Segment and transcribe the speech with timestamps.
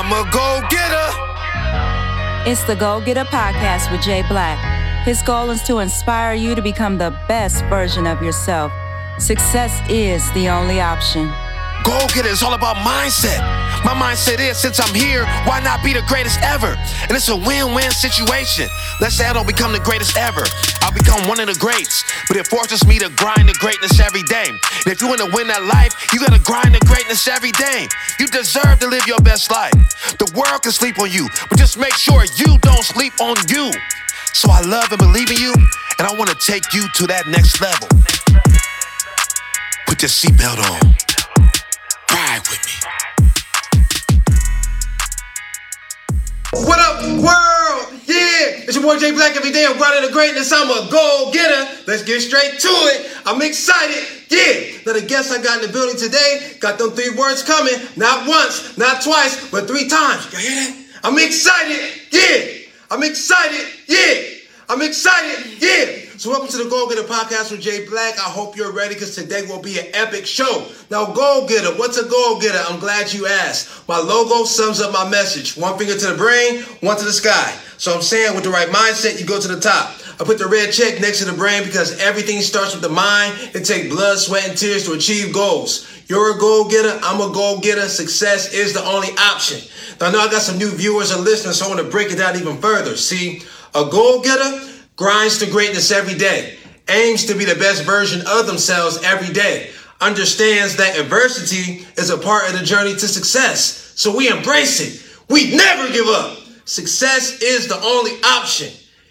[0.00, 2.48] I'm a go getter.
[2.48, 5.04] It's the Go Getter Podcast with Jay Black.
[5.04, 8.70] His goal is to inspire you to become the best version of yourself.
[9.18, 11.26] Success is the only option.
[11.82, 13.57] Go getter is all about mindset.
[13.84, 16.74] My mindset is since I'm here, why not be the greatest ever?
[17.06, 18.68] And it's a win win situation.
[19.00, 20.42] Let's say I don't become the greatest ever.
[20.82, 22.02] I'll become one of the greats.
[22.26, 24.48] But it forces me to grind the greatness every day.
[24.48, 27.86] And if you want to win that life, you gotta grind the greatness every day.
[28.18, 29.72] You deserve to live your best life.
[30.18, 33.72] The world can sleep on you, but just make sure you don't sleep on you.
[34.32, 35.54] So I love and believe in you,
[35.98, 37.88] and I wanna take you to that next level.
[39.86, 41.07] Put your seatbelt on.
[46.52, 48.00] What up, world?
[48.06, 49.66] Yeah, it's your boy Jay Black every day.
[49.68, 50.50] I'm grinding the greatness.
[50.50, 51.82] I'm a go getter.
[51.86, 53.12] Let's get straight to it.
[53.26, 54.02] I'm excited.
[54.30, 57.74] Yeah, now the guests I got in the building today got them three words coming.
[57.96, 60.32] Not once, not twice, but three times.
[60.32, 60.84] You hear that?
[61.04, 62.00] I'm excited.
[62.12, 63.66] Yeah, I'm excited.
[63.86, 64.38] Yeah,
[64.70, 65.60] I'm excited.
[65.60, 66.07] Yeah.
[66.18, 68.18] So welcome to the Go Getter podcast with Jay Black.
[68.18, 70.66] I hope you're ready because today will be an epic show.
[70.90, 72.58] Now, Go Getter, what's a Go Getter?
[72.68, 73.86] I'm glad you asked.
[73.86, 75.56] My logo sums up my message.
[75.56, 77.56] One finger to the brain, one to the sky.
[77.76, 79.94] So I'm saying with the right mindset, you go to the top.
[80.18, 83.38] I put the red check next to the brain because everything starts with the mind.
[83.54, 85.88] It takes blood, sweat, and tears to achieve goals.
[86.08, 86.98] You're a goal getter.
[87.00, 87.88] I'm a goal getter.
[87.88, 89.60] Success is the only option.
[90.00, 92.10] Now, I know I got some new viewers and listeners, so I want to break
[92.10, 92.96] it down even further.
[92.96, 94.64] See, a goal getter
[94.98, 99.70] grinds to greatness every day, aims to be the best version of themselves every day,
[100.00, 103.92] understands that adversity is a part of the journey to success.
[103.94, 105.08] So we embrace it.
[105.30, 106.38] We never give up.
[106.64, 108.70] Success is the only option.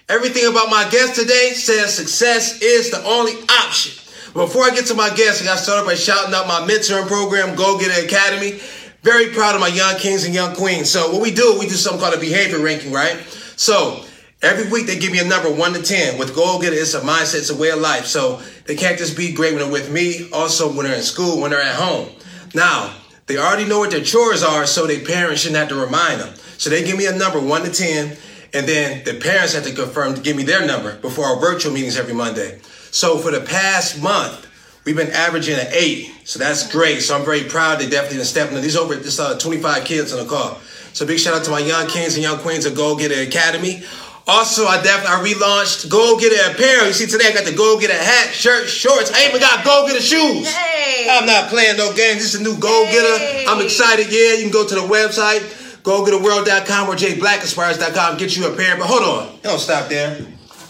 [0.10, 3.94] Everything about my guest today says success is the only option.
[4.34, 7.08] Before I get to my guest, I got to start by shouting out my mentoring
[7.08, 8.60] program, Go Get Academy.
[9.04, 10.90] Very proud of my young kings and young queens.
[10.90, 13.18] So what we do, we do something called a behavior ranking, right?
[13.56, 14.04] So
[14.42, 16.20] Every week they give me a number one to ten.
[16.20, 18.06] With Go Getter, it's a mindset, it's a way of life.
[18.06, 20.30] So they can't just be great when they're with me.
[20.32, 22.10] Also, when they're in school, when they're at home.
[22.54, 22.94] Now
[23.26, 26.34] they already know what their chores are, so their parents shouldn't have to remind them.
[26.60, 28.16] So they give me a number one to ten,
[28.54, 31.74] and then the parents have to confirm to give me their number before our virtual
[31.74, 32.60] meetings every Monday.
[32.92, 34.48] So for the past month,
[34.86, 36.14] we've been averaging an eight.
[36.26, 37.02] So that's great.
[37.02, 37.80] So I'm very proud.
[37.80, 38.62] They definitely stepping in.
[38.62, 40.58] These over this uh, 25 kids in the car.
[40.94, 43.84] So big shout out to my young kings and young queens of Go Getter Academy.
[44.28, 46.88] Also, I definitely I relaunched Go Getter Apparel.
[46.88, 49.10] You see, today I got the Go Getter hat, shirt, shorts.
[49.14, 50.52] I even got Go Getter shoes.
[50.52, 51.08] Hey.
[51.10, 52.20] I'm not playing no games.
[52.20, 53.24] This is a new Go Getter.
[53.24, 53.46] Hey.
[53.48, 54.12] I'm excited.
[54.12, 55.48] Yeah, you can go to the website,
[55.88, 58.76] gogetterworld.com or jblackinspires.com, get you a pair.
[58.76, 60.20] But hold on, don't stop there.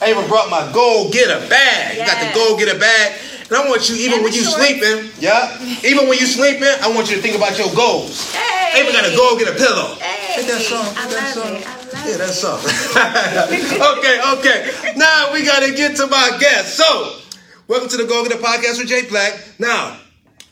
[0.01, 1.97] I even brought my Go Getter bag.
[1.97, 2.35] You got the Yes.
[2.37, 3.17] Go Getter bag.
[3.49, 4.61] And I want you, even when you shorts.
[4.61, 8.35] sleeping, yeah, even when you sleeping, I want you to think about your goals.
[8.35, 9.95] I even got a Go get a pillow.
[9.97, 10.43] Hey.
[10.43, 10.85] Hit that song.
[10.85, 11.76] Hit that love song.
[12.07, 12.57] Yeah, that's all.
[13.97, 14.93] okay, okay.
[14.95, 16.77] Now we gotta get to my guest.
[16.77, 17.19] So,
[17.67, 19.37] welcome to the Go Getter Podcast with Jay Black.
[19.59, 19.99] Now,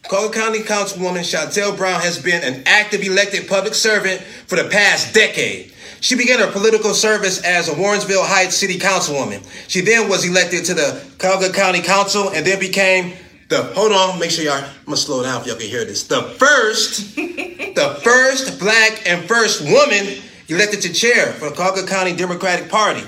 [0.09, 5.13] Cuyahoga County Councilwoman Shontel Brown has been an active elected public servant for the past
[5.13, 5.71] decade.
[6.01, 9.41] She began her political service as a Warrensville Heights City Councilwoman.
[9.69, 13.13] She then was elected to the Cuyahoga County Council and then became
[13.47, 16.03] the hold on, make sure y'all I'm gonna slow down if y'all can hear this.
[16.03, 22.15] The first the first black and first woman elected to chair for the Cuyahoga County
[22.15, 23.03] Democratic Party.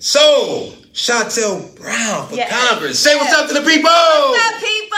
[0.00, 2.68] So, Shontel Brown for Yes.
[2.68, 2.98] Congress.
[2.98, 3.90] Say what's up to the people.
[3.90, 4.96] What's up, people?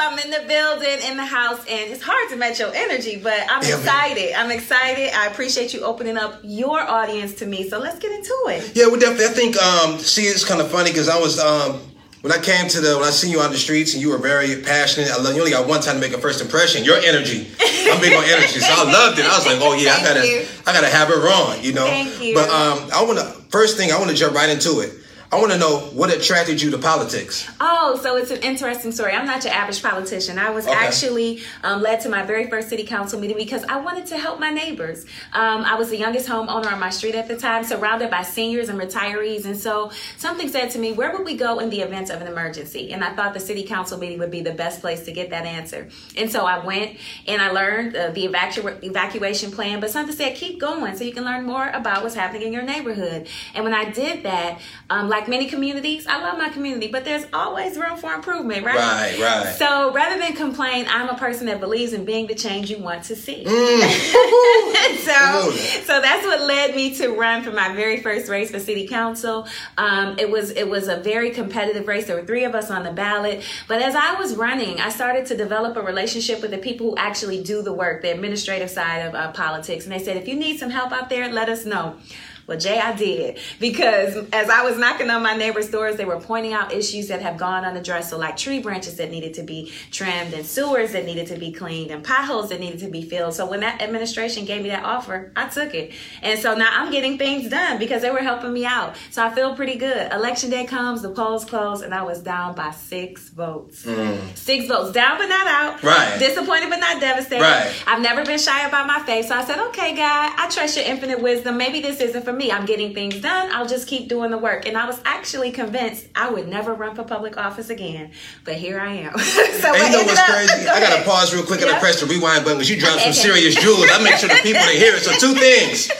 [0.00, 3.34] I'm in the building, in the house, and it's hard to match your energy, but
[3.48, 3.80] I'm Yeah, man.
[3.80, 4.32] excited.
[4.34, 5.10] I'm excited.
[5.14, 7.68] I appreciate you opening up your audience to me.
[7.68, 8.72] So let's get into it.
[8.74, 9.24] Yeah, we definitely.
[9.26, 9.56] I think.
[9.62, 11.80] Um, see, it's kind of funny because I was um,
[12.24, 14.16] when I came to the when I seen you on the streets and you were
[14.16, 15.10] very passionate.
[15.12, 15.40] I love you.
[15.40, 16.82] Only got one time to make a first impression.
[16.82, 17.52] Your energy.
[17.60, 19.26] I'm big on energy, so I loved it.
[19.26, 20.46] I was like, oh yeah, I gotta, you.
[20.66, 21.62] I gotta have it on.
[21.62, 21.84] You know.
[21.84, 22.32] Thank you.
[22.32, 25.03] But um, I want to first thing I want to jump right into it.
[25.34, 27.50] I want to know what attracted you to politics.
[27.60, 29.14] Oh, so it's an interesting story.
[29.14, 30.38] I'm not your average politician.
[30.38, 30.76] I was Okay.
[30.76, 34.38] actually um, led to my very first city council meeting because I wanted to help
[34.38, 35.06] my neighbors.
[35.32, 38.68] Um, I was the youngest homeowner on my street at the time, surrounded by seniors
[38.68, 39.44] and retirees.
[39.44, 42.28] And so something said to me, Where would we go in the event of an
[42.28, 42.92] emergency?
[42.92, 45.46] And I thought the city council meeting would be the best place to get that
[45.46, 45.88] answer.
[46.16, 46.96] And so I went
[47.26, 51.12] and I learned uh, the evacu- evacuation plan, but something said, Keep going so you
[51.12, 53.26] can learn more about what's happening in your neighborhood.
[53.52, 54.60] And when I did that,
[54.90, 58.64] um, like like many communities, I love my community, but there's always room for improvement,
[58.64, 58.76] right?
[58.76, 59.54] Right, right.
[59.56, 63.04] So rather than complain, I'm a person that believes in being the change you want
[63.04, 63.44] to see.
[63.44, 64.98] Mm.
[64.98, 65.50] so,
[65.84, 69.46] so that's what led me to run for my very first race for city council.
[69.78, 72.06] Um, it was it was a very competitive race.
[72.06, 75.26] There were three of us on the ballot, but as I was running, I started
[75.26, 78.98] to develop a relationship with the people who actually do the work, the administrative side
[78.98, 81.64] of uh, politics, and they said, if you need some help out there, let us
[81.64, 81.96] know.
[82.46, 86.20] Well, Jay, I did because as I was knocking on my neighbors' doors, they were
[86.20, 88.10] pointing out issues that have gone unaddressed.
[88.10, 91.52] So, like tree branches that needed to be trimmed, and sewers that needed to be
[91.52, 93.34] cleaned, and potholes that needed to be filled.
[93.34, 95.92] So, when that administration gave me that offer, I took it.
[96.22, 98.96] And so now I'm getting things done because they were helping me out.
[99.10, 100.12] So, I feel pretty good.
[100.12, 103.86] Election day comes, the polls close, and I was down by six votes.
[103.86, 104.36] Mm.
[104.36, 105.82] Six votes, down but not out.
[105.82, 106.18] Right.
[106.18, 107.42] Disappointed but not devastated.
[107.42, 107.74] Right.
[107.86, 109.28] I've never been shy about my faith.
[109.28, 111.56] So, I said, okay, God, I trust your infinite wisdom.
[111.56, 112.50] Maybe this isn't for me.
[112.50, 113.50] I'm getting things done.
[113.52, 114.66] I'll just keep doing the work.
[114.66, 118.10] And I was actually convinced I would never run for public office again.
[118.44, 119.18] But here I am.
[119.18, 120.64] so and you know what's up, crazy?
[120.64, 122.78] Go I got to pause real quick and I press the rewind button because you
[122.78, 123.86] dropped some serious jewels.
[123.90, 125.02] I make sure the people can hear it.
[125.02, 125.90] So two things.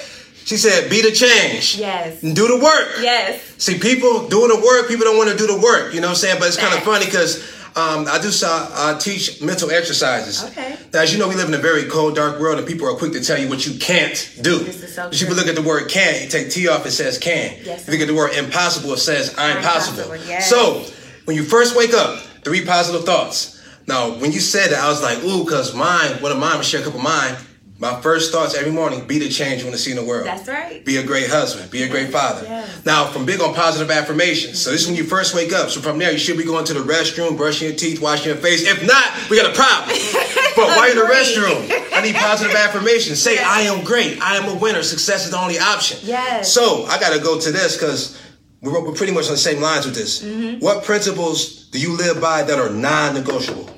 [0.44, 1.76] She said, be the change.
[1.76, 2.22] Yes.
[2.22, 3.00] And do the work.
[3.00, 3.42] Yes.
[3.56, 5.94] See, people doing the work, people don't want to do the work.
[5.94, 6.36] You know what I'm saying?
[6.38, 7.42] But it's kind of funny because
[7.76, 10.44] um, I do uh, teach mental exercises.
[10.44, 10.76] Okay.
[10.92, 12.94] Now, as you know, we live in a very cold, dark world, and people are
[12.94, 14.60] quick to tell you what you can't do.
[14.60, 16.92] This is so If you look at the word "can," you take T off, it
[16.92, 17.82] says "can." Yes.
[17.82, 20.48] If you look at the word "impossible," it says "I'm, possible." possible, yes.
[20.48, 20.84] So,
[21.24, 23.60] when you first wake up, three positive thoughts.
[23.88, 26.80] Now, when you said that, I was like, "Ooh," because mine, one of mine, share
[26.80, 27.34] a couple of mine.
[27.78, 30.26] My first thoughts every morning: be the change you want to see in the world.
[30.26, 30.84] That's right.
[30.84, 31.72] Be a great husband.
[31.72, 32.44] Be a great father.
[32.44, 32.86] Yes.
[32.86, 34.60] Now, from big on positive affirmations.
[34.60, 35.70] So this is when you first wake up.
[35.70, 38.36] So from there, you should be going to the restroom, brushing your teeth, washing your
[38.36, 38.62] face.
[38.62, 39.88] If not, we got a problem.
[40.56, 43.20] but while you're in the restroom, I need positive affirmations.
[43.20, 44.20] Say, I am great.
[44.20, 44.84] I am a winner.
[44.84, 45.98] Success is the only option.
[46.04, 46.52] Yes.
[46.52, 48.20] So I got to go to this because
[48.62, 50.22] we're, we're pretty much on the same lines with this.
[50.22, 50.64] Mm-hmm.
[50.64, 53.73] What principles do you live by that are non-negotiable?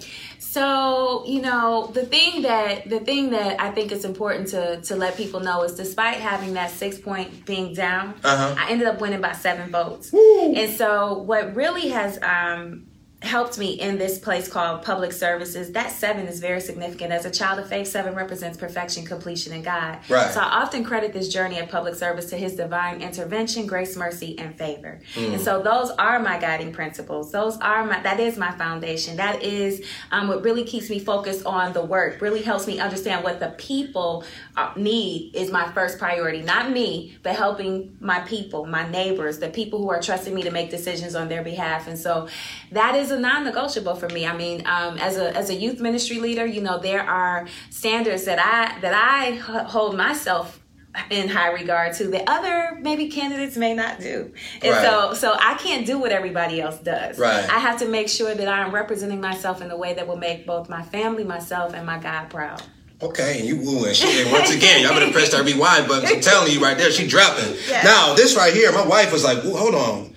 [0.56, 4.96] So, you know, the thing that the thing that I think is important to to
[4.96, 8.54] let people know is despite having that six point being down, Uh-huh.
[8.58, 10.14] I ended up winning by seven votes.
[10.14, 12.86] And so what really has um
[13.26, 15.72] helped me in this place called public services.
[15.72, 17.12] That seven is very significant.
[17.12, 19.98] As a child of faith seven represents perfection completion and god.
[20.08, 20.32] Right.
[20.32, 24.38] so i often credit this journey of public service to his divine intervention grace mercy
[24.38, 25.00] and favor.
[25.16, 27.32] And so those are my guiding principles.
[27.32, 29.16] Those are my that is my foundation.
[29.16, 33.24] That is um, what really keeps me focused on the work really helps me understand
[33.24, 34.24] what the people
[34.56, 36.40] uh, need is my first priority.
[36.42, 40.50] Not me but helping my people my neighbors the people who are trusting me to
[40.50, 41.86] make decisions on their behalf.
[41.88, 42.28] And so
[42.72, 44.26] that is a non-negotiable for me.
[44.26, 48.24] I mean um, as a as a youth ministry leader you know there are standards
[48.24, 49.32] that i that i
[49.64, 50.62] hold myself
[51.10, 54.32] in high regard to that other maybe candidates may not do.
[54.62, 54.82] And Right.
[54.82, 57.18] so so i can't do what everybody else does.
[57.18, 57.44] Right.
[57.50, 60.46] i have to make sure that i'm representing myself in a way that will make
[60.46, 62.62] both my family myself and my god proud
[63.02, 66.08] Okay, and you woo and she and once again, y'all better press that rewind button.
[66.08, 67.52] I'm telling you right there, she dropping.
[67.68, 67.84] Yes.
[67.84, 70.14] Now, this right here, my wife was like, hold on.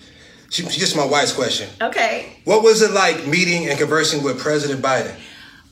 [0.49, 1.69] She just my wife's question.
[1.81, 5.13] okay What was it like meeting and conversing with President Biden?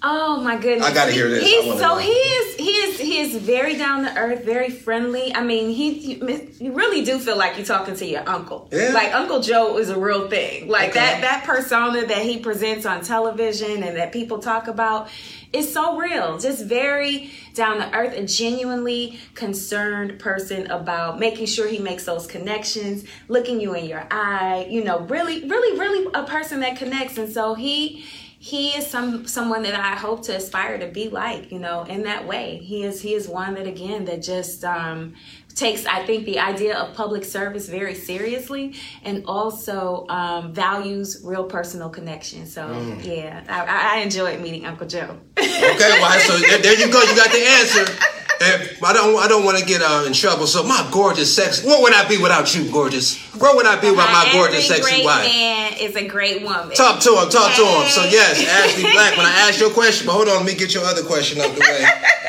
[0.04, 0.86] Oh my goodness!
[0.88, 1.44] I gotta hear this.
[1.44, 5.34] He's, so he is he is he is very down to earth, very friendly.
[5.34, 8.70] I mean, he you, you really do feel like you're talking to your uncle.
[8.72, 8.92] Yeah.
[8.94, 10.68] Like Uncle Joe is a real thing.
[10.68, 11.00] Like Okay.
[11.00, 15.10] that that persona that he presents on television and that people talk about
[15.52, 16.38] is so real.
[16.38, 22.28] Just very down to earth, a genuinely concerned person about making sure he makes those
[22.28, 24.68] connections, looking you in your eye.
[24.70, 27.18] You know, really, really, really a person that connects.
[27.18, 28.06] And so he
[28.52, 32.04] he is some someone that I hope to aspire to be like, you know, in
[32.04, 32.46] that way.
[32.64, 35.14] He is he is one that again that just um
[35.54, 41.44] takes I think the idea of public service very seriously and also um, values real
[41.46, 42.46] personal connection.
[42.46, 42.62] So
[43.02, 45.18] yeah, I, I- enjoyed meeting Uncle Joe.
[45.38, 47.02] Okay, well, so there you go.
[47.02, 47.86] You got the answer.
[48.40, 50.46] And I don't, I don't want to get uh, in trouble.
[50.48, 51.66] So my gorgeous, sexy.
[51.68, 53.18] What would I be without you, gorgeous?
[53.36, 55.26] Where would I be without my gorgeous, Every sexy great wife?
[55.26, 56.76] man is a great woman.
[56.76, 57.90] Talk to him, talk to him.
[57.90, 59.18] So yes, Ashley Black.
[59.18, 61.54] When I asked your question, but hold on, let me get your other question out
[61.54, 61.82] the way.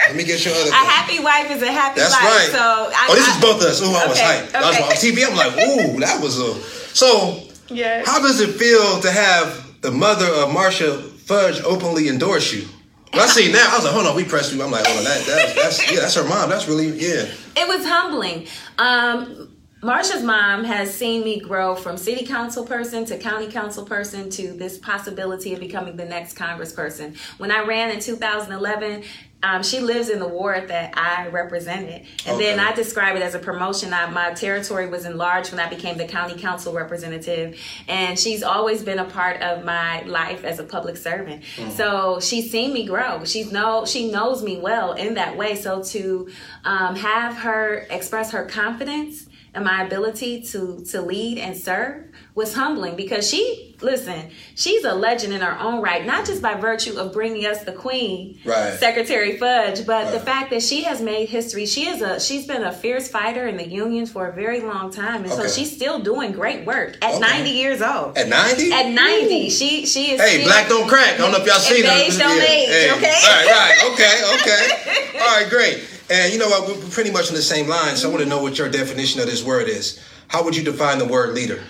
[0.08, 0.70] Let me get your other.
[0.70, 0.86] Question.
[0.86, 2.22] a happy wife is a happy That's life.
[2.24, 2.48] right.
[2.50, 3.82] So I, oh, this I- is both of us.
[3.82, 4.54] Ooh, I was Okay, hyped.
[4.54, 5.24] I was on TV.
[5.28, 5.52] I'm like,
[5.96, 6.54] ooh, that was a.
[6.94, 8.02] So, Yeah.
[8.06, 10.96] how does it feel to have the mother of Marcia
[11.28, 12.66] Fudge openly endorse you?
[13.12, 14.62] When I see now, I was like, hold on, we pressed you.
[14.62, 16.50] I'm like, hold on, that, that's, that's yeah, that's her mom.
[16.50, 17.26] That's really yeah.
[17.56, 18.46] it was humbling.
[18.78, 19.50] Um,
[19.80, 24.52] Marcia's mom has seen me grow from city council person to county council person to
[24.52, 27.16] this possibility of becoming the next congressperson.
[27.38, 29.04] When I ran in 2011,
[29.40, 32.04] um, she lives in the ward that I represented.
[32.26, 32.56] And okay.
[32.56, 33.92] then I describe it as a promotion.
[33.92, 37.56] I, my territory was enlarged when I became the county council representative.
[37.86, 41.44] And she's always been a part of my life as a public servant.
[41.54, 41.70] Mm-hmm.
[41.70, 43.24] So she's seen me grow.
[43.24, 45.54] She's know, she knows me well in that way.
[45.54, 46.28] So to
[46.64, 52.54] um, have her express her confidence and my ability to to lead and serve was
[52.54, 56.98] humbling because she listen she's a legend in her own right not just by virtue
[56.98, 58.74] of bringing us the queen right.
[58.74, 60.12] secretary fudge but right.
[60.12, 63.46] the fact that she has made history she is a she's been a fierce fighter
[63.46, 65.42] in the union for a very long time and okay.
[65.42, 67.20] so she's still doing great work at okay.
[67.20, 69.50] 90 years old at 90 at 90 Ooh.
[69.50, 72.40] she she is hey black don't crack i don't know if y'all seen age don't
[72.42, 72.90] age hey.
[72.96, 76.68] okay right right okay okay all right great and you know what?
[76.68, 77.96] We're pretty much on the same line.
[77.96, 80.00] So I want to know what your definition of this word is.
[80.28, 81.62] How would you define the word leader?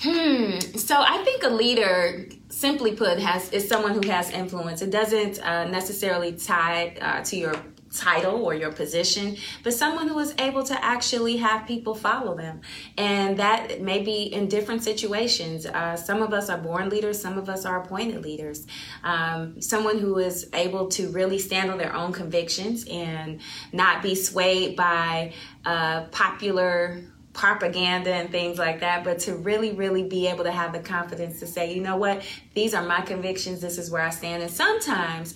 [0.00, 0.58] Hmm.
[0.76, 4.80] So I think a leader, simply put, has is someone who has influence.
[4.80, 7.54] It doesn't uh, necessarily tie uh, to your
[7.92, 12.60] title or your position, but someone who is able to actually have people follow them.
[12.96, 15.66] And that may be in different situations.
[15.66, 18.66] Uh, some of us are born leaders, some of us are appointed leaders.
[19.02, 23.40] Um, someone who is able to really stand on their own convictions and
[23.72, 25.32] not be swayed by
[25.64, 27.00] uh, popular
[27.32, 31.38] propaganda and things like that, but to really, really be able to have the confidence
[31.40, 32.22] to say, you know what,
[32.54, 34.42] these are my convictions, this is where I stand.
[34.42, 35.34] And sometimes,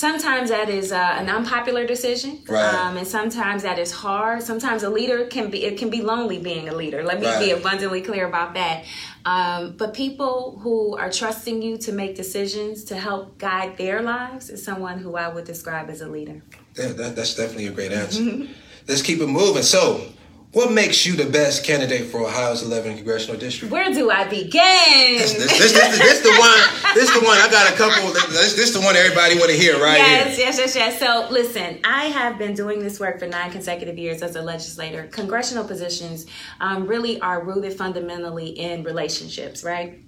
[0.00, 2.74] sometimes that is uh, an unpopular decision right.
[2.74, 4.42] um, and sometimes that is hard.
[4.42, 7.02] Sometimes a leader can be it can be lonely being a leader.
[7.02, 7.38] Let me right.
[7.38, 8.84] be abundantly clear about that.
[9.26, 14.48] Um, but people who are trusting you to make decisions to help guide their lives
[14.48, 16.42] is someone who i would describe as a leader.
[16.78, 18.48] Yeah, that, that's definitely a great answer.
[18.88, 19.62] Let's keep it moving.
[19.62, 20.06] So
[20.52, 23.70] what makes you the best candidate for Ohio's 11th congressional district?
[23.70, 25.18] Where do I begin?
[25.18, 26.94] This, this, this, this, this the one.
[26.94, 27.38] This the one.
[27.38, 28.12] I got a couple.
[28.12, 29.98] This, this the one everybody want to hear, right?
[29.98, 30.46] Yes, here.
[30.46, 30.98] yes, yes, yes.
[30.98, 35.06] So listen, I have been doing this work for nine consecutive years as a legislator.
[35.12, 36.26] Congressional positions
[36.60, 40.00] um, really are rooted fundamentally in relationships, right?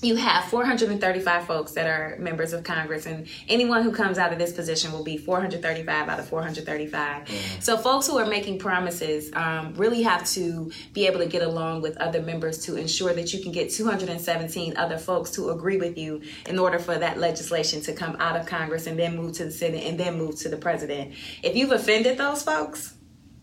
[0.00, 4.38] You have 435 folks that are members of Congress, and anyone who comes out of
[4.38, 7.24] this position will be 435 out of 435.
[7.24, 7.62] Mm.
[7.62, 11.82] So, folks who are making promises um, really have to be able to get along
[11.82, 15.98] with other members to ensure that you can get 217 other folks to agree with
[15.98, 19.46] you in order for that legislation to come out of Congress and then move to
[19.46, 21.14] the Senate and then move to the president.
[21.42, 22.94] If you've offended those folks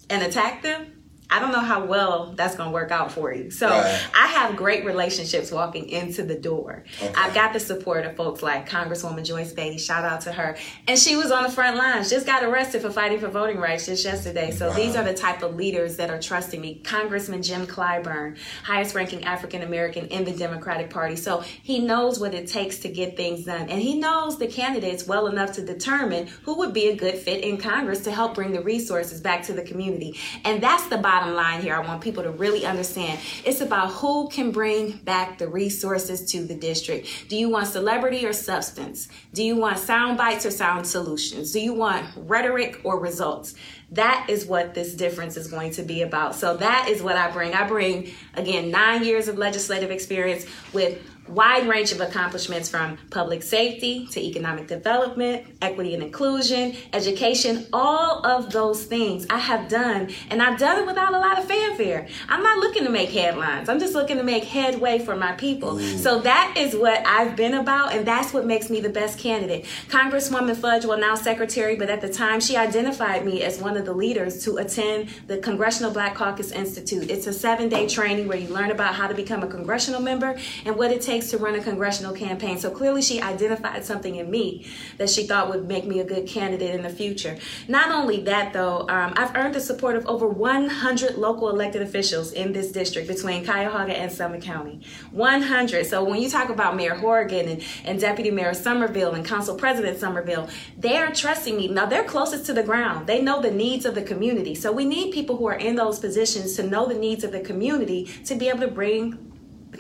[0.10, 0.95] and attacked them,
[1.30, 3.50] I don't know how well that's going to work out for you.
[3.50, 4.08] So right.
[4.16, 6.84] I have great relationships walking into the door.
[7.02, 7.14] Okay.
[7.16, 9.78] I've got the support of folks like Congresswoman Joyce Beatty.
[9.78, 10.56] Shout out to her.
[10.88, 13.86] And she was on the front lines, just got arrested for fighting for voting rights
[13.88, 14.52] just yesterday.
[14.52, 14.76] So wow.
[14.76, 16.82] these are the type of leaders that are trusting me.
[16.84, 21.16] Congressman Jim Clyburn, highest ranking African American in the Democratic Party.
[21.16, 23.70] So he knows what it takes to get things done.
[23.70, 27.44] And he knows the candidates well enough to determine who would be a good fit
[27.44, 30.20] in Congress to help bring the resources back to the community.
[30.44, 31.76] And that's the bottom line here.
[31.76, 33.20] I want people to really understand.
[33.46, 37.08] It's about who can bring back the resources to the district.
[37.30, 39.08] Do you want celebrity or substance?
[39.34, 41.54] Do you want sound bites or sound solutions?
[41.54, 43.56] Do you want rhetoric or results?
[43.92, 46.36] That is what this difference is going to be about.
[46.36, 47.54] So that is what I bring.
[47.54, 53.42] I bring, again, nine years of legislative experience with wide range of accomplishments from public
[53.42, 60.12] safety to economic development, equity and inclusion, education, all of those things I have done,
[60.30, 62.08] and I've done it without a lot of fanfare.
[62.30, 65.80] I'm not looking to make headlines, I'm just looking to make headway for my people.
[65.80, 65.98] Ooh.
[65.98, 69.66] So that is what I've been about, and that's what makes me the best candidate.
[69.88, 73.86] Congresswoman Fudge, well, now secretary, but at the time she identified me as one of
[73.86, 77.10] the leaders to attend the Congressional Black Caucus Institute.
[77.10, 80.38] It's a seven day training where you learn about how to become a congressional member
[80.66, 82.58] and what it takes takes to run a congressional campaign.
[82.58, 84.68] So clearly, she identified something in me
[84.98, 87.38] that she thought would make me a good candidate in the future.
[87.70, 92.34] Not only that, though, um, I've earned the support of over 100 local elected officials
[92.34, 94.82] in this district between Cuyahoga and Summit County.
[95.12, 95.86] 100.
[95.86, 99.98] So when you talk about Mayor Horrigan and, and Deputy Mayor Somerville and Council President
[99.98, 101.70] Somerville, they are trusting me.
[101.70, 103.08] Now, they're closest to the ground.
[103.08, 104.54] They know the needs of the community.
[104.54, 107.40] So we need people who are in those positions to know the needs of the
[107.40, 109.32] community to be able to bring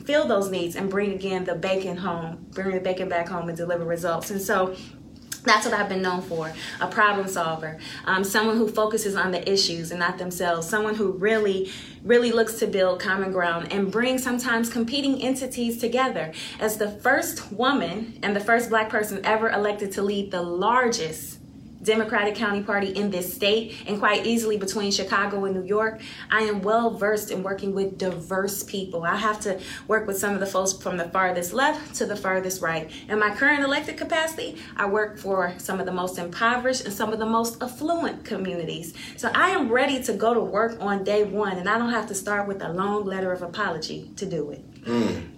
[0.05, 3.57] fill those needs and bring again the bacon home, bring the bacon back home and
[3.57, 4.31] deliver results.
[4.31, 4.75] And so
[5.45, 6.51] that's what I've been known for
[6.81, 11.11] a problem solver, um, someone who focuses on the issues and not themselves, someone who
[11.11, 11.71] really,
[12.03, 16.33] really looks to build common ground and bring sometimes competing entities together.
[16.59, 21.34] As the first woman and the first black person ever elected to lead the largest
[21.85, 26.01] Democratic County Party in this state and quite easily between Chicago and New York.
[26.29, 29.03] I am well versed in working with diverse people.
[29.03, 32.15] I have to work with some of the folks from the farthest left to the
[32.15, 32.91] farthest right.
[33.07, 37.13] In my current elected capacity, I work for some of the most impoverished and some
[37.13, 38.93] of the most affluent communities.
[39.17, 42.07] So I am ready to go to work on day one and I don't have
[42.07, 44.83] to start with a long letter of apology to do it.
[44.85, 45.34] Mm.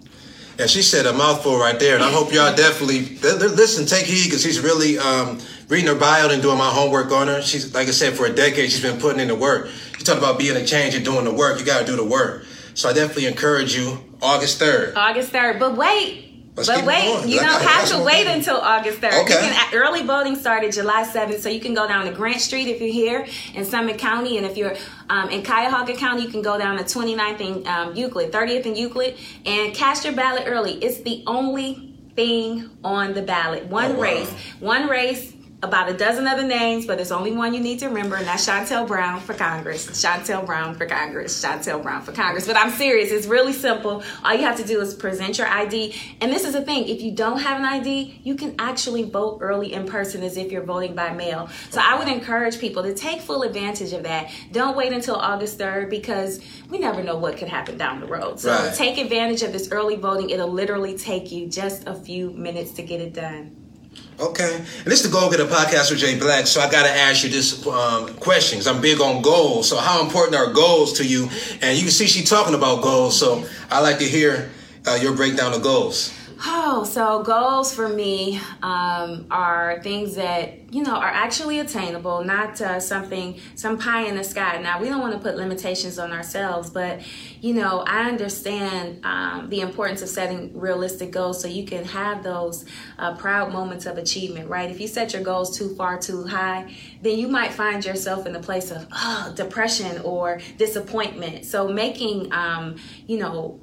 [0.58, 4.24] And she said a mouthful right there, and I hope y'all definitely listen, take heed,
[4.24, 5.38] because she's really um,
[5.68, 7.40] reading her bio and doing my homework on her.
[7.42, 9.70] She's like I said, for a decade she's been putting in the work.
[9.98, 11.60] You talk about being a change and doing the work.
[11.60, 12.44] You got to do the work.
[12.74, 13.98] So I definitely encourage you.
[14.20, 14.96] August third.
[14.96, 16.27] August third, but wait.
[16.58, 19.22] Let's but wait, you don't have to wait until August 3rd.
[19.22, 19.34] Okay.
[19.34, 22.80] Can, early voting started July 7th, so you can go down to Grant Street if
[22.80, 24.74] you're here in Summit County, and if you're
[25.08, 28.76] um, in Cuyahoga County, you can go down to 29th and um, Euclid, 30th and
[28.76, 30.72] Euclid, and cast your ballot early.
[30.82, 33.66] It's the only thing on the ballot.
[33.66, 34.00] One oh, wow.
[34.00, 37.86] race, one race about a dozen other names, but there's only one you need to
[37.86, 39.88] remember, and that's Shontel Brown for Congress.
[39.88, 41.42] Shontel Brown for Congress.
[41.42, 42.46] Shontel Brown for Congress.
[42.46, 43.10] But I'm serious.
[43.10, 44.04] It's really simple.
[44.22, 45.96] All you have to do is present your ID.
[46.20, 46.86] And this is the thing.
[46.86, 50.52] If you don't have an ID, you can actually vote early in person as if
[50.52, 51.48] you're voting by mail.
[51.70, 54.30] So I would encourage people to take full advantage of that.
[54.52, 58.38] Don't wait until August 3rd because we never know what could happen down the road.
[58.38, 58.72] So right.
[58.74, 60.30] take advantage of this early voting.
[60.30, 63.57] It'll literally take you just a few minutes to get it done.
[64.20, 64.56] Okay.
[64.56, 66.48] And this is the Go Getter podcast with Jay Black.
[66.48, 68.66] So I got to ask you this um, questions.
[68.66, 69.68] I'm big on goals.
[69.68, 71.28] So how important are goals to you?
[71.62, 73.18] And you can see she talking about goals.
[73.18, 74.50] So I like to hear
[74.88, 76.12] uh, your breakdown of goals.
[76.40, 82.60] Oh, so goals for me um, are things that you know are actually attainable, not
[82.60, 84.60] uh, something some pie in the sky.
[84.62, 87.00] Now we don't want to put limitations on ourselves, but
[87.40, 92.22] you know I understand um, the importance of setting realistic goals so you can have
[92.22, 92.64] those
[92.98, 94.48] uh, proud moments of achievement.
[94.48, 94.70] Right?
[94.70, 98.32] If you set your goals too far too high, then you might find yourself in
[98.32, 101.46] the place of oh, depression or disappointment.
[101.46, 102.76] So making um,
[103.08, 103.58] you know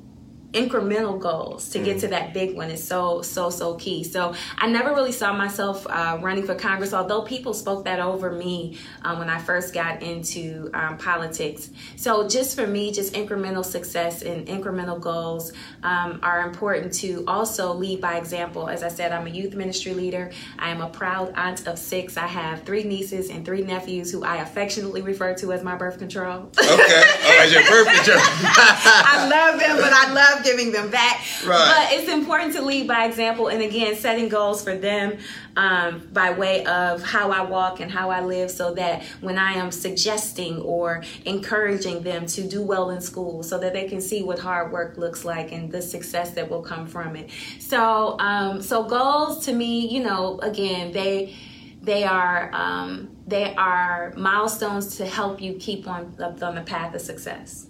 [0.55, 2.11] incremental goals to get to mm.
[2.11, 4.03] that big one is so so so key.
[4.03, 8.31] So i never really saw myself uh, running for congress although people spoke that over
[8.31, 11.69] me um, when i first got into um, politics.
[11.97, 15.51] So just for me just incremental success and incremental goals
[15.83, 18.69] um, are important to also lead by example.
[18.69, 20.31] As i said i'm a youth ministry leader.
[20.57, 22.15] I am a proud aunt of six.
[22.15, 25.97] I have three nieces and three nephews who i affectionately refer to as my birth
[25.99, 26.49] control.
[26.57, 27.03] Okay.
[27.27, 28.19] Oh as your birth control.
[28.21, 31.21] I love them but i love giving them back.
[31.45, 31.89] Right.
[31.89, 35.17] But it's important to lead by example and again, setting goals for them
[35.57, 39.53] um, by way of how I walk and how I live so that when I
[39.53, 44.23] am suggesting or encouraging them to do well in school so that they can see
[44.23, 47.29] what hard work looks like and the success that will come from it.
[47.59, 51.35] So, um, so goals to me, you know, again, they,
[51.81, 57.01] they are um, they are milestones to help you keep on on the path of
[57.01, 57.67] success.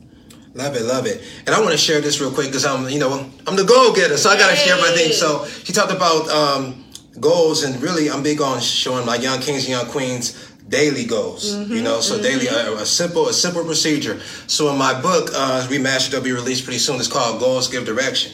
[0.56, 1.22] Love it, love it.
[1.46, 3.94] And I want to share this real quick because I'm, you know, I'm the goal
[3.94, 5.12] getter, so I got to share my thing.
[5.12, 6.86] So she talked about um,
[7.20, 11.54] goals, and really, I'm big on showing my young kings and young queens daily goals.
[11.54, 12.24] Mm-hmm, you know, so mm-hmm.
[12.24, 14.22] daily a, a, simple, a simple procedure.
[14.48, 17.00] So in my book, uh, remastered, will be released pretty soon.
[17.00, 18.32] It's called Goals Give Direction.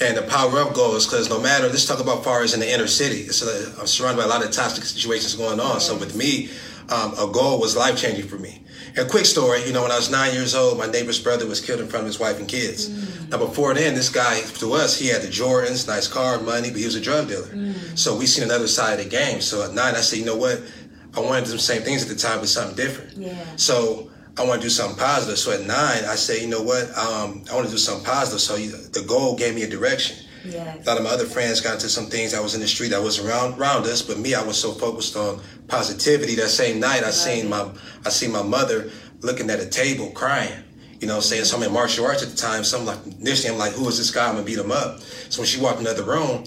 [0.00, 2.72] And the power of goals, because no matter, let's talk about far as in the
[2.72, 3.22] inner city.
[3.22, 5.80] It's a, I'm surrounded by a lot of toxic situations going on.
[5.80, 6.50] So with me,
[6.88, 8.63] um, a goal was life changing for me.
[8.96, 11.60] A quick story, you know, when I was nine years old, my neighbor's brother was
[11.60, 12.88] killed in front of his wife and kids.
[12.88, 13.30] Mm.
[13.30, 16.78] Now, before then, this guy, to us, he had the Jordans, nice car, money, but
[16.78, 17.48] he was a drug dealer.
[17.48, 17.98] Mm.
[17.98, 19.40] So we seen another side of the game.
[19.40, 20.62] So at nine, I said, you know what?
[21.16, 23.16] I wanted to do the same things at the time, but something different.
[23.16, 23.44] Yeah.
[23.56, 25.38] So I want to do something positive.
[25.38, 26.84] So at nine, I say, you know what?
[26.96, 28.40] Um, I want to do something positive.
[28.40, 30.23] So the goal gave me a direction.
[30.44, 30.86] Yes.
[30.86, 32.34] A lot of my other friends got into some things.
[32.34, 32.92] I was in the street.
[32.92, 36.34] I was around around us, but me, I was so focused on positivity.
[36.34, 37.70] That same night, I seen my
[38.04, 40.62] I seen my mother looking at a table crying.
[41.00, 42.64] You know, saying something in martial arts at the time.
[42.64, 44.28] Something like initially, I'm like, "Who is this guy?
[44.28, 46.44] I'm gonna beat him up." So when she walked into the room,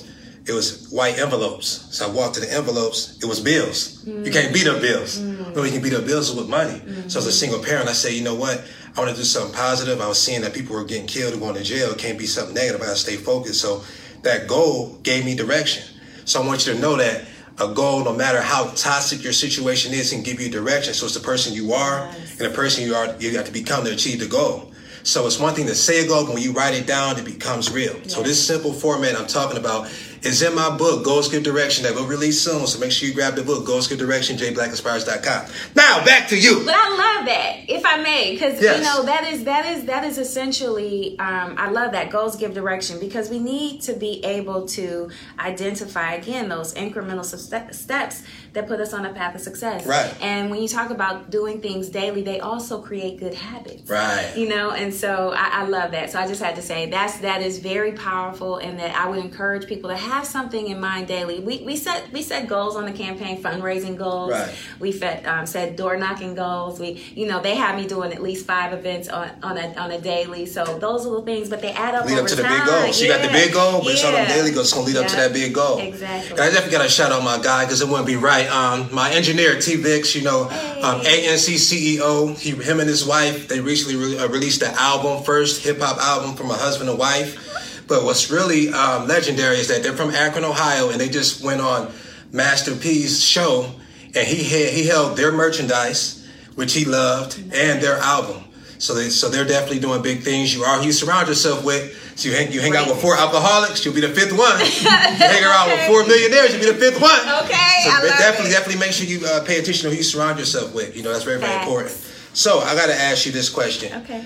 [0.47, 1.87] it was white envelopes.
[1.91, 3.17] So I walked to the envelopes.
[3.21, 4.03] It was bills.
[4.05, 4.25] Mm.
[4.25, 5.19] You can't beat up bills.
[5.19, 5.53] Mm.
[5.55, 6.79] No, you can beat up bills with money.
[6.79, 7.11] Mm.
[7.11, 8.63] So as a single parent, I say, you know what?
[8.95, 9.99] I want to do something positive.
[9.99, 11.91] I was seeing that people were getting killed and going to jail.
[11.91, 12.81] It can't be something negative.
[12.81, 13.61] I got to stay focused.
[13.61, 13.83] So
[14.23, 15.83] that goal gave me direction.
[16.25, 17.25] So I want you to know that
[17.59, 20.93] a goal, no matter how toxic your situation is, can give you direction.
[20.93, 22.39] So it's the person you are yes.
[22.39, 24.71] and the person you are you have to become to achieve the goal.
[25.03, 27.23] So it's one thing to say a goal, but when you write it down, it
[27.23, 27.95] becomes real.
[27.95, 28.13] Yes.
[28.13, 29.89] So this simple format I'm talking about
[30.23, 32.65] is in my book, Goals Give Direction, that will release soon.
[32.67, 35.51] So make sure you grab the book, Goals Give Direction, jblackinspires.com.
[35.75, 36.63] Now back to you.
[36.65, 38.77] But I love that, if I may, because yes.
[38.77, 42.53] you know that is that is that is essentially um, I love that goals give
[42.53, 48.23] direction because we need to be able to identify again those incremental steps
[48.57, 49.85] that put us on a path of success.
[49.85, 50.11] Right.
[50.19, 53.87] And when you talk about doing things daily, they also create good habits.
[53.87, 54.33] Right.
[54.35, 56.09] You know, and so I, I love that.
[56.09, 59.19] So I just had to say that's that is very powerful, and that I would
[59.19, 61.39] encourage people to have something in mind daily.
[61.39, 64.31] We, we set we set goals on the campaign, fundraising goals.
[64.31, 64.55] Right.
[64.79, 66.79] We set um, set door knocking goals.
[66.79, 69.91] We you know they have me doing at least five events on on a on
[69.91, 70.47] a daily.
[70.47, 72.05] So those little things, but they add up.
[72.05, 72.91] lead over up to the big goal.
[72.91, 74.65] She you got the big goal, but it's on daily goals.
[74.67, 75.77] It's gonna lead up to that big goal.
[75.77, 76.31] Exactly.
[76.31, 78.46] And I definitely got to shout out my guy because it wouldn't be right.
[78.47, 82.37] Um, my engineer T Vix, you know, um, ANC CEO.
[82.37, 85.97] He, him and his wife, they recently re- uh, released the album, first hip hop
[85.97, 87.85] album from a husband and wife.
[87.87, 91.61] But what's really um, legendary is that they're from Akron, Ohio, and they just went
[91.61, 91.91] on
[92.31, 93.71] Master P's show,
[94.13, 98.43] and he had, he held their merchandise, which he loved, and their album.
[98.79, 100.53] So they so they're definitely doing big things.
[100.53, 101.95] You are who you surround yourself with.
[102.15, 104.59] So you hang you hang out with four alcoholics, you'll be the fifth one.
[104.59, 107.19] you hang around with four millionaires, you'll be the fifth one.
[107.43, 108.53] Okay, So I love definitely it.
[108.53, 110.95] definitely make sure you uh, pay attention to who you surround yourself with.
[110.95, 111.65] You know that's very very Facts.
[111.67, 112.13] important.
[112.33, 113.93] So I got to ask you this question.
[114.03, 114.25] Okay.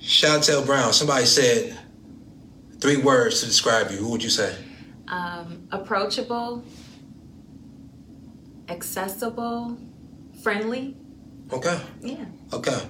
[0.00, 0.92] Shontel Brown.
[0.92, 1.76] Somebody said
[2.80, 3.96] three words to describe you.
[3.98, 4.54] Who would you say?
[5.08, 6.62] Um, approachable,
[8.68, 9.78] accessible,
[10.42, 10.96] friendly.
[11.52, 11.80] Okay.
[12.02, 12.24] Yeah.
[12.52, 12.80] Okay.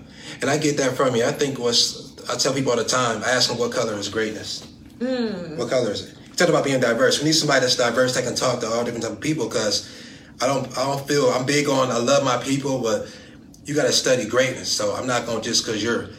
[0.41, 1.25] And I get that from you.
[1.25, 3.23] I think what's I tell people all the time.
[3.25, 4.67] I ask them what color is greatness.
[4.99, 5.57] Mm.
[5.57, 6.19] What color is it?
[6.29, 7.19] You talk about being diverse.
[7.21, 9.49] We need somebody that's diverse that can talk to all different type of people.
[9.49, 9.89] Because
[10.41, 13.09] I don't I don't feel I'm big on I love my people, but
[13.65, 14.71] you got to study greatness.
[14.71, 16.11] So I'm not gonna just because you're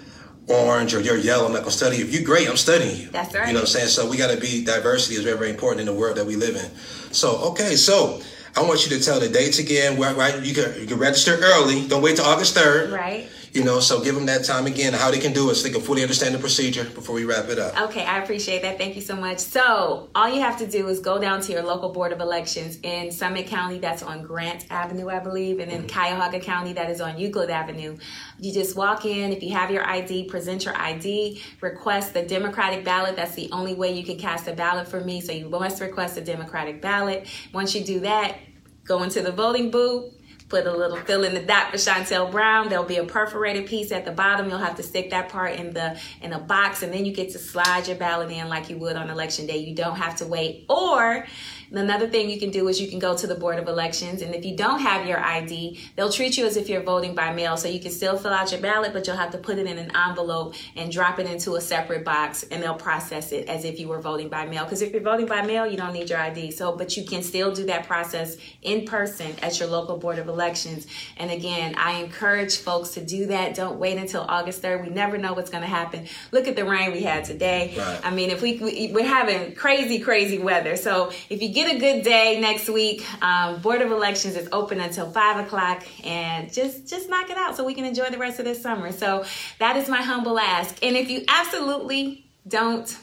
[0.47, 2.05] orange or you're yellow, I'm not gonna study you.
[2.05, 3.09] If you're great, I'm studying you.
[3.09, 3.47] That's right.
[3.47, 3.89] You know what I'm saying?
[3.89, 6.35] So we got to be diversity is very very important in the world that we
[6.37, 6.71] live in.
[7.13, 8.21] So okay, so.
[8.55, 9.99] I want you to tell the dates again.
[9.99, 10.43] Right.
[10.43, 11.87] You can you can register early.
[11.87, 12.91] Don't wait till August third.
[12.91, 13.29] Right.
[13.53, 15.73] You know, so give them that time again, how they can do it so they
[15.73, 17.79] can fully understand the procedure before we wrap it up.
[17.89, 18.77] Okay, I appreciate that.
[18.77, 19.39] Thank you so much.
[19.39, 22.79] So, all you have to do is go down to your local board of elections
[22.83, 25.87] in Summit County, that's on Grant Avenue, I believe, and in mm-hmm.
[25.87, 27.97] Cuyahoga County, that is on Euclid Avenue.
[28.37, 29.31] You just walk in.
[29.31, 33.15] If you have your ID, present your ID, request the Democratic ballot.
[33.15, 35.21] That's the only way you can cast a ballot for me.
[35.21, 37.27] So, you must request a Democratic ballot.
[37.53, 38.37] Once you do that,
[38.83, 40.13] go into the voting booth.
[40.49, 42.69] Put a little fill in the dot for Shontel Brown.
[42.69, 44.49] There'll be a perforated piece at the bottom.
[44.49, 47.29] You'll have to stick that part in the in a box, and then you get
[47.33, 49.57] to slide your ballot in like you would on election day.
[49.57, 50.65] You don't have to wait.
[50.67, 51.27] Or
[51.71, 54.33] another thing you can do is you can go to the Board of Elections, and
[54.33, 57.57] if you don't have your ID, they'll treat you as if you're voting by mail.
[57.57, 59.77] So you can still fill out your ballot, but you'll have to put it in
[59.77, 63.79] an envelope and drop it into a separate box, and they'll process it as if
[63.79, 64.63] you were voting by mail.
[64.63, 66.51] Because if you're voting by mail, you don't need your ID.
[66.51, 70.27] So, but you can still do that process in person at your local Board of
[70.27, 70.87] Elections.
[71.17, 73.55] And again, I encourage folks to do that.
[73.55, 74.83] Don't wait until August 3rd.
[74.83, 76.07] We never know what's going to happen.
[76.31, 77.75] Look at the rain we had today.
[77.77, 77.99] Right.
[78.03, 80.75] I mean, if we, we we're having crazy, crazy weather.
[80.75, 84.79] So if you get a good day next week, um, Board of Elections is open
[84.79, 88.39] until five o'clock, and just just knock it out so we can enjoy the rest
[88.39, 88.91] of this summer.
[88.91, 89.25] So
[89.59, 90.83] that is my humble ask.
[90.83, 92.97] And if you absolutely don't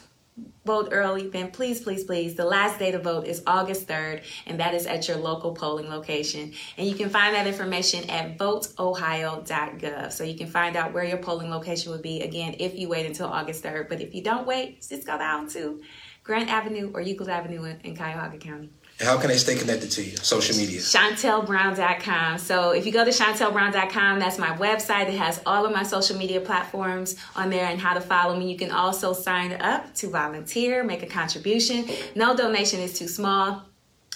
[0.65, 4.59] vote early, then please, please, please, the last day to vote is August 3rd, and
[4.59, 6.53] that is at your local polling location.
[6.77, 10.11] And you can find that information at voteohio.gov.
[10.11, 13.05] So you can find out where your polling location would be again if you wait
[13.05, 13.89] until August 3rd.
[13.89, 15.81] But if you don't wait, just go down to
[16.27, 18.69] Grant Avenue or Euclid Avenue in, in Cuyahoga County.
[18.99, 20.17] And how can they stay connected to you?
[20.17, 20.81] Social media.
[20.81, 22.37] ShontelBrown.com.
[22.39, 25.07] So if you go to ShontelBrown.com, that's my website.
[25.07, 28.51] It has all of my social media platforms on there and how to follow me.
[28.51, 31.87] You can also sign up to volunteer, make a contribution.
[32.13, 33.63] No donation is too small.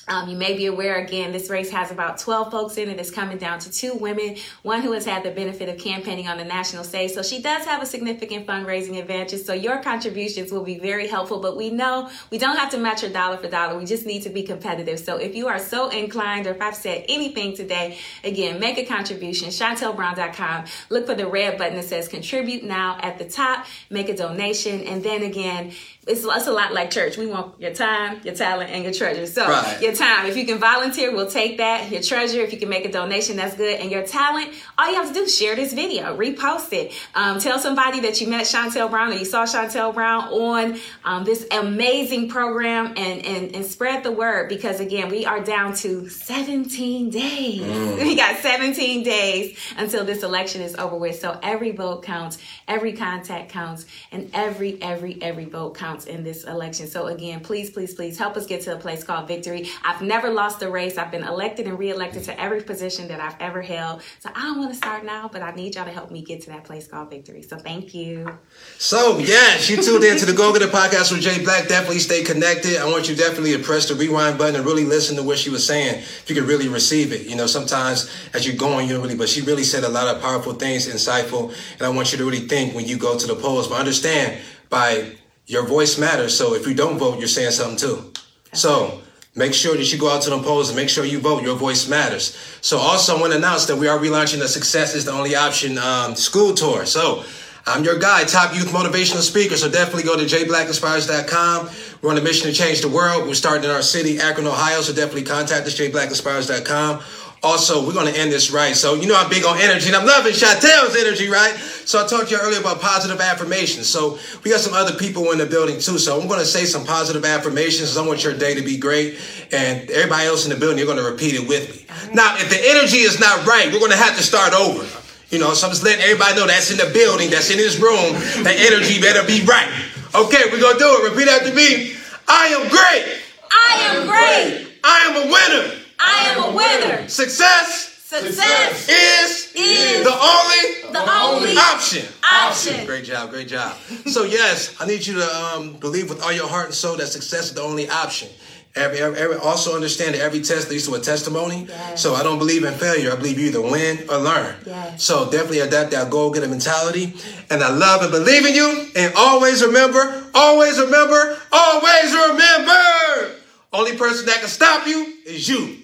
[0.08, 3.00] Um, you may be aware again, this race has about 12 folks in it.
[3.00, 6.38] It's coming down to two women, one who has had the benefit of campaigning on
[6.38, 7.12] the national stage.
[7.12, 9.42] So she does have a significant fundraising advantage.
[9.42, 11.40] So your contributions will be very helpful.
[11.40, 13.78] But we know we don't have to match your dollar for dollar.
[13.78, 15.00] We just need to be competitive.
[15.00, 18.86] So if you are so inclined, or if I've said anything today, again, make a
[18.86, 19.50] contribution.
[19.50, 20.66] ShontelBrown.com.
[20.90, 23.68] Look for the red button that says contribute now at the top.
[23.90, 24.82] Make a donation.
[24.82, 25.74] And then again,
[26.08, 27.16] it's, it's a lot like church.
[27.16, 29.28] We want your time, your talent, and your treasure.
[29.28, 29.80] So Right.
[29.82, 31.92] your time, if you can volunteer, we'll take that.
[31.92, 33.80] Your treasure, if you can make a donation, that's good.
[33.80, 36.92] And your talent, all you have to do is share this video, repost it.
[37.14, 41.24] Um, tell somebody that you met Shontel Brown or you saw Shontel Brown on um,
[41.24, 46.10] this amazing program and, and, and spread the word because, again, we are down to
[46.10, 47.62] 17 days.
[48.02, 51.20] We got 17 days until this election is over with.
[51.20, 56.44] So every vote counts, every contact counts, and every, every, every vote counts in this
[56.46, 56.88] election.
[56.88, 59.70] So again, please, please, please help us get to a place called victory.
[59.84, 60.98] I've never lost a race.
[60.98, 64.02] I've been elected and reelected to every position that I've ever held.
[64.20, 66.42] So I don't want to start now, but I need y'all to help me get
[66.42, 67.42] to that place called victory.
[67.42, 68.38] So thank you.
[68.78, 71.68] So yes, you tuned in to the Go Getter podcast with Jay Black.
[71.68, 72.78] Definitely stay connected.
[72.78, 75.50] I want you definitely to press the rewind button and really listen to what she
[75.50, 76.00] was saying.
[76.00, 79.18] If you could really receive it, you know, sometimes as you're going, you don't really.
[79.18, 82.26] But she really said a lot of powerful things, insightful, and I want you to
[82.26, 83.68] really think when you go to the polls.
[83.68, 85.16] But understand, by
[85.52, 86.36] your voice matters.
[86.38, 88.12] So if you don't vote, you're saying something too.
[88.54, 89.02] So.
[89.34, 91.42] Make sure that you go out to the polls and make sure you vote.
[91.42, 92.38] Your voice matters.
[92.60, 95.38] So also I want to announce that we are relaunching the Success is the Only
[95.38, 96.86] Option um, school tour.
[96.86, 97.24] So
[97.66, 99.56] I'm your guy, top youth motivational speaker.
[99.56, 101.70] So definitely go to jblackinspires.com.
[102.02, 103.26] We're on a mission to change the world.
[103.26, 104.82] We're starting in our city, Akron, Ohio.
[104.82, 107.02] So definitely contact us, jblackinspires.com.
[107.44, 108.76] Also, we're going to end this right.
[108.76, 111.56] So, you know, I'm big on energy and I'm loving Shontel's energy, right?
[111.86, 113.90] So, I talked to you earlier about positive affirmations.
[113.90, 115.98] So, we got some other people in the building too.
[115.98, 117.98] So, I'm going to say some positive affirmations.
[117.98, 119.18] I want your day to be great.
[119.52, 122.14] And everybody else in the building, you're going to repeat it with me.
[122.14, 124.86] Now, if the energy is not right, we're going to have to start over.
[125.32, 127.80] You know, so I'm just letting everybody know that's in the building, that's in this
[127.80, 128.14] room.
[128.44, 129.68] That energy better be right.
[130.14, 131.10] Okay, we're going to do it.
[131.10, 131.96] Repeat after me.
[132.28, 133.18] I am great.
[133.50, 134.68] I am great.
[134.84, 135.81] I am a winner.
[136.04, 137.08] I am a winner.
[137.08, 142.06] Success Success is, is the only the only option.
[142.30, 142.86] option.
[142.86, 143.78] Great job, great job.
[144.08, 147.08] So yes, I need you to um, believe with all your heart and soul that
[147.08, 148.28] success is the only option.
[148.76, 151.68] Every, every, every- also understand that every test leads to a testimony.
[151.70, 152.02] Yes.
[152.02, 153.12] So I don't believe in failure.
[153.14, 154.56] I believe you either win or learn.
[154.66, 155.04] Yes.
[155.04, 157.14] So definitely adapt that goal getter mentality.
[157.50, 158.88] And I love and believe in you.
[158.96, 163.36] And always remember, always remember, always remember.
[163.74, 165.78] Only person that can stop you is you.